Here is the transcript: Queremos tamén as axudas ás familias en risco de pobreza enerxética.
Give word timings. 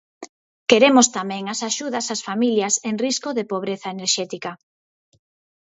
Queremos 0.69 1.07
tamén 1.17 1.43
as 1.53 1.59
axudas 1.69 2.05
ás 2.13 2.21
familias 2.29 2.73
en 2.89 2.95
risco 3.05 3.29
de 3.37 3.47
pobreza 3.51 3.87
enerxética. 3.95 4.51